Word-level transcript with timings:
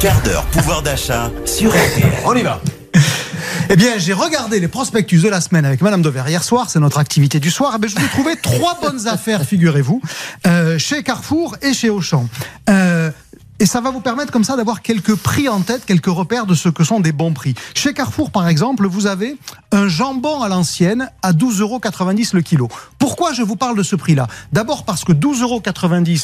quart 0.00 0.22
d'heure 0.22 0.46
pouvoir 0.46 0.82
d'achat 0.82 1.30
sur 1.44 1.70
RTL. 1.70 2.10
On 2.24 2.34
y 2.34 2.40
va. 2.42 2.62
Eh 3.68 3.76
bien, 3.76 3.98
j'ai 3.98 4.14
regardé 4.14 4.58
les 4.58 4.66
prospectus 4.66 5.22
de 5.22 5.28
la 5.28 5.42
semaine 5.42 5.66
avec 5.66 5.82
Madame 5.82 6.00
Dover 6.00 6.24
hier 6.26 6.42
soir, 6.42 6.70
c'est 6.70 6.80
notre 6.80 6.98
activité 6.98 7.38
du 7.38 7.50
soir. 7.50 7.74
Eh 7.76 7.78
bien, 7.78 7.88
je 7.90 7.96
vous 7.96 8.04
ai 8.04 8.08
trouvé 8.08 8.34
trois 8.42 8.78
bonnes 8.80 9.06
affaires, 9.08 9.42
figurez-vous, 9.42 10.00
euh, 10.46 10.78
chez 10.78 11.02
Carrefour 11.02 11.56
et 11.60 11.74
chez 11.74 11.90
Auchan. 11.90 12.26
Euh, 12.70 13.10
et 13.58 13.66
ça 13.66 13.82
va 13.82 13.90
vous 13.90 14.00
permettre 14.00 14.32
comme 14.32 14.42
ça 14.42 14.56
d'avoir 14.56 14.80
quelques 14.80 15.14
prix 15.16 15.50
en 15.50 15.60
tête, 15.60 15.84
quelques 15.84 16.06
repères 16.06 16.46
de 16.46 16.54
ce 16.54 16.70
que 16.70 16.82
sont 16.82 17.00
des 17.00 17.12
bons 17.12 17.34
prix. 17.34 17.54
Chez 17.74 17.92
Carrefour, 17.92 18.30
par 18.30 18.48
exemple, 18.48 18.86
vous 18.86 19.06
avez 19.06 19.36
un 19.70 19.86
jambon 19.86 20.40
à 20.40 20.48
l'ancienne 20.48 21.10
à 21.20 21.32
12,90 21.32 21.60
euros 21.60 21.80
le 22.32 22.40
kilo. 22.40 22.68
Pourquoi 22.98 23.34
je 23.34 23.42
vous 23.42 23.56
parle 23.56 23.76
de 23.76 23.82
ce 23.82 23.96
prix-là? 23.96 24.28
D'abord 24.50 24.86
parce 24.86 25.04
que 25.04 25.12
12,90 25.12 25.42
euros 25.42 25.62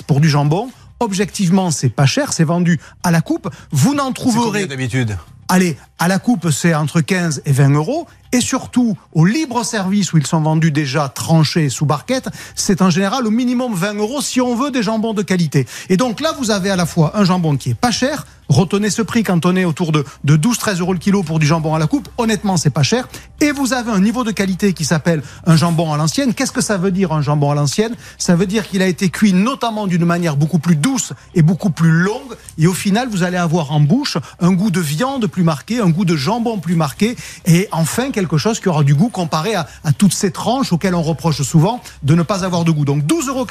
pour 0.06 0.20
du 0.20 0.30
jambon, 0.30 0.70
objectivement, 1.00 1.70
c'est 1.70 1.88
pas 1.88 2.06
cher, 2.06 2.32
c'est 2.32 2.44
vendu 2.44 2.80
à 3.02 3.10
la 3.10 3.20
coupe. 3.20 3.48
Vous 3.70 3.94
n'en 3.94 4.12
trouverez 4.12 4.66
d'habitude? 4.66 5.16
Allez, 5.48 5.76
à 5.98 6.08
la 6.08 6.18
coupe, 6.18 6.50
c'est 6.50 6.74
entre 6.74 7.00
15 7.00 7.42
et 7.44 7.52
20 7.52 7.70
euros. 7.74 8.08
Et 8.32 8.40
surtout, 8.40 8.96
au 9.12 9.24
libre 9.24 9.64
service 9.64 10.12
où 10.12 10.18
ils 10.18 10.26
sont 10.26 10.40
vendus 10.40 10.72
déjà 10.72 11.08
tranchés 11.08 11.68
sous 11.68 11.86
barquette, 11.86 12.28
c'est 12.54 12.82
en 12.82 12.90
général 12.90 13.26
au 13.26 13.30
minimum 13.30 13.74
20 13.74 13.94
euros 13.94 14.20
si 14.20 14.40
on 14.40 14.54
veut 14.54 14.70
des 14.70 14.82
jambons 14.82 15.14
de 15.14 15.22
qualité. 15.22 15.66
Et 15.88 15.96
donc 15.96 16.20
là, 16.20 16.34
vous 16.38 16.50
avez 16.50 16.70
à 16.70 16.76
la 16.76 16.86
fois 16.86 17.12
un 17.14 17.24
jambon 17.24 17.56
qui 17.56 17.70
est 17.70 17.74
pas 17.74 17.90
cher. 17.90 18.26
Retenez 18.48 18.90
ce 18.90 19.02
prix 19.02 19.24
quand 19.24 19.44
on 19.44 19.56
est 19.56 19.64
autour 19.64 19.90
de, 19.90 20.04
de 20.22 20.36
12-13 20.36 20.78
euros 20.78 20.92
le 20.92 21.00
kilo 21.00 21.24
pour 21.24 21.40
du 21.40 21.46
jambon 21.46 21.74
à 21.74 21.80
la 21.80 21.88
coupe. 21.88 22.08
Honnêtement, 22.16 22.56
c'est 22.56 22.70
pas 22.70 22.84
cher. 22.84 23.08
Et 23.40 23.50
vous 23.50 23.72
avez 23.72 23.90
un 23.90 24.00
niveau 24.00 24.22
de 24.22 24.30
qualité 24.30 24.72
qui 24.72 24.84
s'appelle 24.84 25.22
un 25.46 25.56
jambon 25.56 25.92
à 25.92 25.96
l'ancienne. 25.96 26.32
Qu'est-ce 26.32 26.52
que 26.52 26.60
ça 26.60 26.76
veut 26.78 26.92
dire 26.92 27.12
un 27.12 27.22
jambon 27.22 27.50
à 27.50 27.54
l'ancienne? 27.56 27.94
Ça 28.18 28.36
veut 28.36 28.46
dire 28.46 28.68
qu'il 28.68 28.82
a 28.82 28.86
été 28.86 29.08
cuit 29.08 29.32
notamment 29.32 29.88
d'une 29.88 30.04
manière 30.04 30.36
beaucoup 30.36 30.60
plus 30.60 30.76
douce 30.76 31.12
et 31.34 31.42
beaucoup 31.42 31.70
plus 31.70 31.90
longue. 31.90 32.36
Et 32.58 32.68
au 32.68 32.72
final, 32.72 33.08
vous 33.08 33.24
allez 33.24 33.36
avoir 33.36 33.72
en 33.72 33.80
bouche 33.80 34.16
un 34.40 34.52
goût 34.52 34.70
de 34.70 34.80
viande 34.80 35.26
plus 35.26 35.42
marqué, 35.42 35.80
un 35.80 35.90
goût 35.90 36.04
de 36.04 36.16
jambon 36.16 36.58
plus 36.58 36.76
marqué, 36.76 37.16
et 37.46 37.68
enfin 37.72 38.10
quelque 38.16 38.38
chose 38.38 38.58
qui 38.60 38.68
aura 38.68 38.82
du 38.82 38.94
goût 38.94 39.10
comparé 39.10 39.54
à, 39.54 39.68
à 39.84 39.92
toutes 39.92 40.14
ces 40.14 40.30
tranches 40.32 40.72
auxquelles 40.72 40.94
on 40.94 41.02
reproche 41.02 41.42
souvent 41.42 41.80
de 42.02 42.14
ne 42.14 42.22
pas 42.22 42.44
avoir 42.44 42.64
de 42.64 42.70
goût. 42.72 42.84
Donc 42.86 43.04
12,90 43.04 43.28
euros 43.28 43.46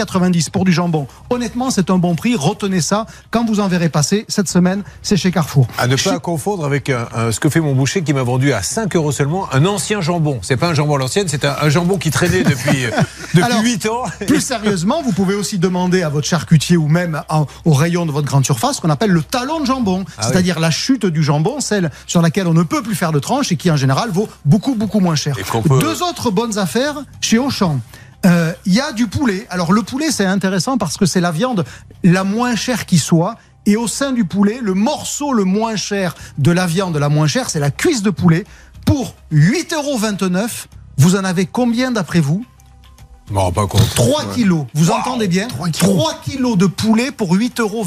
pour 0.51 0.65
du 0.65 0.73
jambon. 0.73 1.07
Honnêtement, 1.29 1.69
c'est 1.69 1.89
un 1.91 1.97
bon 1.99 2.15
prix. 2.15 2.35
Retenez 2.35 2.81
ça 2.81 3.05
quand 3.31 3.45
vous 3.45 3.59
en 3.59 3.67
verrez 3.67 3.89
passer 3.89 4.25
cette 4.27 4.49
semaine. 4.49 4.81
C'est 5.03 5.17
chez 5.17 5.31
Carrefour. 5.31 5.67
À 5.77 5.85
ne 5.87 5.95
Chez- 5.95 6.09
pas 6.09 6.19
confondre 6.19 6.65
avec 6.65 6.89
un- 6.89 7.07
un- 7.15 7.31
ce 7.31 7.39
que 7.39 7.47
fait 7.49 7.59
mon 7.61 7.73
boucher 7.75 8.01
qui 8.03 8.13
m'a 8.13 8.23
vendu 8.23 8.51
à 8.53 8.63
5 8.63 8.95
euros 8.95 9.11
seulement 9.11 9.47
un 9.53 9.65
ancien 9.65 10.01
jambon. 10.01 10.39
C'est 10.41 10.57
pas 10.57 10.67
un 10.69 10.73
jambon 10.73 10.95
à 10.95 10.97
l'ancienne, 10.99 11.27
c'est 11.27 11.45
un, 11.45 11.55
un 11.61 11.69
jambon 11.69 11.97
qui 11.97 12.09
traînait 12.09 12.43
depuis, 12.43 12.85
euh, 12.85 12.91
depuis 13.35 13.43
Alors, 13.43 13.61
8 13.63 13.85
ans. 13.85 14.03
Plus 14.25 14.41
sérieusement, 14.41 15.01
vous 15.03 15.11
pouvez 15.11 15.35
aussi 15.35 15.59
demander 15.59 16.01
à 16.01 16.09
votre 16.09 16.27
charcutier 16.27 16.75
ou 16.77 16.87
même 16.87 17.21
en- 17.29 17.45
au 17.65 17.73
rayon 17.73 18.05
de 18.07 18.11
votre 18.11 18.27
grande 18.27 18.45
surface 18.45 18.77
ce 18.77 18.81
qu'on 18.81 18.89
appelle 18.89 19.11
le 19.11 19.21
talon 19.21 19.59
de 19.59 19.65
jambon, 19.65 20.05
Ah 20.17 20.23
c'est-à-dire 20.27 20.59
la 20.59 20.71
chute 20.71 21.05
du 21.05 21.21
jambon, 21.23 21.59
celle 21.59 21.91
sur 22.07 22.21
laquelle 22.21 22.47
on 22.47 22.53
ne 22.53 22.63
peut 22.63 22.81
plus 22.81 22.95
faire 22.95 23.11
de 23.11 23.19
tranche 23.19 23.51
et 23.51 23.57
qui 23.57 23.69
en 23.69 23.77
général 23.77 24.09
vaut 24.09 24.27
beaucoup 24.45 24.54
beaucoup 24.75 24.99
moins 24.99 25.15
cher. 25.15 25.35
Peut- 25.61 25.79
Deux 25.79 26.01
autres 26.03 26.31
bonnes 26.31 26.57
affaires 26.57 26.95
chez 27.21 27.37
Auchan. 27.37 27.79
Euh, 28.25 28.53
Il 28.65 28.73
y 28.73 28.81
a 28.81 28.91
du 28.91 29.07
poulet. 29.07 29.45
Alors 29.49 29.71
le 29.73 29.81
poulet 29.83 30.11
c'est 30.11 30.25
intéressant 30.25 30.77
parce 30.77 30.97
que 30.97 31.05
c'est 31.05 31.21
la 31.21 31.31
viande 31.31 31.63
la 32.03 32.23
moins 32.23 32.55
chère 32.55 32.85
qui 32.85 32.97
soit. 32.97 33.35
Et 33.67 33.75
au 33.77 33.87
sein 33.87 34.11
du 34.11 34.25
poulet, 34.25 34.59
le 34.61 34.73
morceau 34.75 35.33
le 35.33 35.43
moins 35.43 35.75
cher 35.75 36.15
de 36.37 36.51
la 36.51 36.67
viande 36.67 36.95
la 36.97 37.09
moins 37.09 37.27
chère, 37.27 37.49
c'est 37.49 37.59
la 37.59 37.71
cuisse 37.71 38.03
de 38.03 38.11
poulet. 38.11 38.43
Pour 38.85 39.15
8,29 39.31 39.73
euros, 39.75 39.97
vous 40.97 41.15
en 41.15 41.23
avez 41.23 41.45
combien 41.47 41.91
d'après 41.91 42.19
vous? 42.19 42.45
Je 43.27 43.33
m'en 43.33 43.41
rends 43.45 43.51
pas 43.51 43.65
compte. 43.65 43.89
3 43.95 44.33
kilos, 44.35 44.65
vous 44.75 44.91
entendez 44.91 45.27
bien 45.27 45.47
3 45.47 45.69
kilos. 46.21 46.57
de 46.57 46.67
poulet 46.67 47.09
pour 47.09 47.35
8,29 47.35 47.61
euros. 47.61 47.85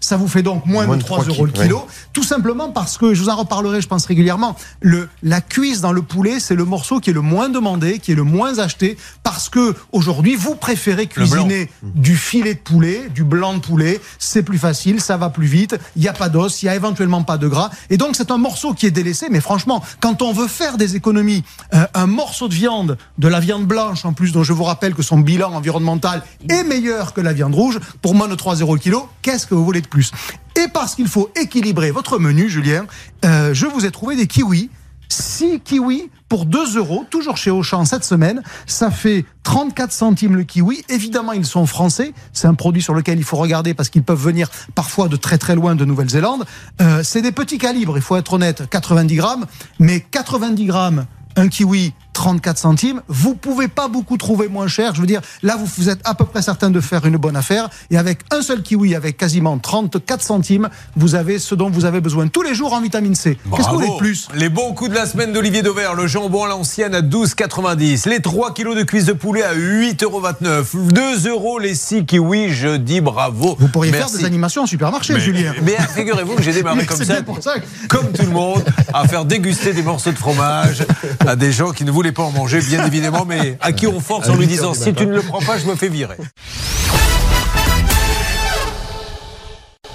Ça 0.00 0.18
vous 0.18 0.28
fait 0.28 0.42
donc 0.42 0.66
moins, 0.66 0.84
Moins 0.86 0.96
de 0.96 1.02
de 1.02 1.06
3 1.06 1.24
3 1.24 1.32
euros 1.32 1.46
le 1.46 1.52
kilos, 1.52 1.66
kilo. 1.66 1.86
Tout 2.12 2.22
simplement 2.22 2.68
parce 2.70 2.98
que, 2.98 3.14
je 3.14 3.22
vous 3.22 3.30
en 3.30 3.36
reparlerai, 3.36 3.80
je 3.80 3.88
pense 3.88 4.04
régulièrement, 4.04 4.56
le, 4.80 5.08
la 5.22 5.40
cuisse 5.40 5.80
dans 5.80 5.92
le 5.92 6.02
poulet, 6.02 6.38
c'est 6.38 6.54
le 6.54 6.66
morceau 6.66 7.00
qui 7.00 7.10
est 7.10 7.14
le 7.14 7.22
moins 7.22 7.48
demandé, 7.48 7.98
qui 7.98 8.12
est 8.12 8.14
le 8.14 8.24
moins 8.24 8.58
acheté, 8.58 8.98
parce 9.22 9.48
que 9.48 9.74
aujourd'hui, 9.92 10.36
vous 10.36 10.54
préférez 10.54 11.06
cuisiner 11.06 11.70
du 11.82 12.14
filet 12.14 12.54
de 12.54 12.60
poulet, 12.60 13.08
du 13.14 13.24
blanc 13.24 13.54
de 13.54 13.60
poulet. 13.60 14.00
C'est 14.18 14.42
plus 14.42 14.58
facile, 14.58 15.00
ça 15.00 15.16
va 15.16 15.30
plus 15.30 15.46
vite, 15.46 15.76
il 15.96 16.02
n'y 16.02 16.08
a 16.08 16.12
pas 16.12 16.28
d'os, 16.28 16.62
il 16.62 16.66
n'y 16.66 16.70
a 16.70 16.74
éventuellement 16.74 17.22
pas 17.22 17.38
de 17.38 17.48
gras. 17.48 17.70
Et 17.88 17.96
donc, 17.96 18.16
c'est 18.16 18.30
un 18.30 18.38
morceau 18.38 18.74
qui 18.74 18.84
est 18.84 18.90
délaissé. 18.90 19.28
Mais 19.30 19.40
franchement, 19.40 19.82
quand 20.00 20.20
on 20.20 20.32
veut 20.34 20.48
faire 20.48 20.76
des 20.76 20.94
économies, 20.94 21.42
euh, 21.72 21.86
un 21.94 22.06
morceau 22.06 22.48
de 22.48 22.54
viande, 22.54 22.98
de 23.16 23.28
la 23.28 23.40
viande 23.40 23.64
blanche 23.64 24.04
en 24.04 24.12
plus, 24.12 24.32
dont 24.32 24.42
je 24.42 24.57
vous 24.58 24.64
rappelle 24.64 24.94
que 24.94 25.02
son 25.02 25.18
bilan 25.18 25.52
environnemental 25.52 26.22
est 26.48 26.64
meilleur 26.64 27.14
que 27.14 27.20
la 27.20 27.32
viande 27.32 27.54
rouge, 27.54 27.78
pour 28.02 28.14
moins 28.14 28.28
de 28.28 28.34
3 28.34 28.56
euros 28.56 28.74
le 28.74 28.80
kilo, 28.80 29.08
qu'est-ce 29.22 29.46
que 29.46 29.54
vous 29.54 29.64
voulez 29.64 29.80
de 29.80 29.88
plus? 29.88 30.10
Et 30.56 30.68
parce 30.68 30.94
qu'il 30.94 31.08
faut 31.08 31.30
équilibrer 31.40 31.90
votre 31.90 32.18
menu, 32.18 32.48
Julien, 32.48 32.86
euh, 33.24 33.54
je 33.54 33.66
vous 33.66 33.86
ai 33.86 33.90
trouvé 33.90 34.16
des 34.16 34.26
kiwis. 34.26 34.70
6 35.10 35.60
kiwis 35.60 36.10
pour 36.28 36.44
2 36.44 36.76
euros, 36.76 37.06
toujours 37.08 37.38
chez 37.38 37.50
Auchan 37.50 37.84
cette 37.84 38.04
semaine. 38.04 38.42
Ça 38.66 38.90
fait 38.90 39.24
34 39.44 39.92
centimes 39.92 40.36
le 40.36 40.44
kiwi. 40.44 40.84
Évidemment, 40.88 41.32
ils 41.32 41.46
sont 41.46 41.64
français. 41.64 42.12
C'est 42.32 42.46
un 42.46 42.54
produit 42.54 42.82
sur 42.82 42.92
lequel 42.92 43.18
il 43.18 43.24
faut 43.24 43.36
regarder 43.36 43.72
parce 43.72 43.88
qu'ils 43.88 44.02
peuvent 44.02 44.20
venir 44.20 44.50
parfois 44.74 45.08
de 45.08 45.16
très 45.16 45.38
très 45.38 45.54
loin 45.54 45.74
de 45.74 45.84
Nouvelle-Zélande. 45.84 46.44
Euh, 46.82 47.02
c'est 47.02 47.22
des 47.22 47.32
petits 47.32 47.58
calibres, 47.58 47.96
il 47.96 48.02
faut 48.02 48.16
être 48.16 48.34
honnête, 48.34 48.68
90 48.68 49.16
grammes. 49.16 49.46
Mais 49.78 50.00
90 50.00 50.66
grammes, 50.66 51.06
un 51.36 51.48
kiwi, 51.48 51.94
34 52.18 52.58
centimes. 52.58 53.00
Vous 53.06 53.36
pouvez 53.36 53.68
pas 53.68 53.86
beaucoup 53.86 54.16
trouver 54.16 54.48
moins 54.48 54.66
cher. 54.66 54.92
Je 54.92 55.00
veux 55.00 55.06
dire, 55.06 55.20
là, 55.44 55.54
vous, 55.56 55.66
vous 55.78 55.88
êtes 55.88 56.00
à 56.04 56.14
peu 56.16 56.24
près 56.24 56.42
certain 56.42 56.68
de 56.68 56.80
faire 56.80 57.06
une 57.06 57.16
bonne 57.16 57.36
affaire. 57.36 57.68
Et 57.92 57.96
avec 57.96 58.18
un 58.32 58.42
seul 58.42 58.62
kiwi, 58.62 58.96
avec 58.96 59.16
quasiment 59.16 59.56
34 59.56 60.20
centimes, 60.20 60.68
vous 60.96 61.14
avez 61.14 61.38
ce 61.38 61.54
dont 61.54 61.70
vous 61.70 61.84
avez 61.84 62.00
besoin 62.00 62.26
tous 62.26 62.42
les 62.42 62.54
jours 62.56 62.72
en 62.72 62.80
vitamine 62.80 63.14
C. 63.14 63.38
Qu'est-ce 63.54 63.66
que 63.68 63.72
vous 63.72 63.78
voulez 63.78 63.88
de 63.88 63.96
plus? 63.98 64.26
Les 64.34 64.48
bons 64.48 64.72
coups 64.74 64.90
de 64.90 64.96
la 64.96 65.06
semaine 65.06 65.32
d'Olivier 65.32 65.62
Dauvert, 65.62 65.94
le 65.94 66.08
jambon 66.08 66.42
à 66.42 66.48
l'ancienne 66.48 66.92
à 66.92 67.02
12,90. 67.02 68.08
Les 68.08 68.20
3 68.20 68.52
kilos 68.52 68.76
de 68.76 68.82
cuisse 68.82 69.04
de 69.04 69.12
poulet 69.12 69.44
à 69.44 69.54
8,29 69.54 70.04
euros. 70.04 70.88
2 70.90 71.28
euros 71.28 71.58
les 71.60 71.76
6 71.76 72.04
kiwis, 72.04 72.50
je 72.52 72.76
dis 72.76 73.00
bravo. 73.00 73.56
Vous 73.60 73.68
pourriez 73.68 73.92
Merci. 73.92 74.10
faire 74.14 74.18
des 74.20 74.24
animations 74.26 74.62
en 74.62 74.66
supermarché, 74.66 75.14
Mais, 75.14 75.20
Julien. 75.20 75.52
mais 75.62 75.76
figurez-vous 75.94 76.34
que 76.34 76.42
j'ai 76.42 76.52
démarré 76.52 76.84
comme 76.86 77.04
ça, 77.04 77.22
pour 77.22 77.40
ça 77.40 77.60
que- 77.60 77.86
comme 77.88 78.10
tout 78.10 78.22
le 78.26 78.32
monde, 78.32 78.64
à 78.92 79.06
faire 79.06 79.24
déguster 79.24 79.72
des 79.72 79.82
morceaux 79.82 80.10
de 80.10 80.18
fromage 80.18 80.84
à 81.24 81.36
des 81.36 81.52
gens 81.52 81.70
qui 81.70 81.84
ne 81.84 81.90
voulaient 81.92 82.07
pas 82.12 82.22
en 82.22 82.32
manger, 82.32 82.60
bien 82.60 82.84
évidemment, 82.86 83.24
mais 83.26 83.56
à 83.60 83.72
qui 83.72 83.86
on 83.86 84.00
force 84.00 84.28
en 84.28 84.36
lui 84.36 84.46
disant 84.46 84.74
si 84.74 84.92
tu 84.94 85.06
ne 85.06 85.14
le 85.14 85.22
prends 85.22 85.40
pas, 85.40 85.58
je 85.58 85.66
me 85.66 85.74
fais 85.74 85.88
virer. 85.88 86.16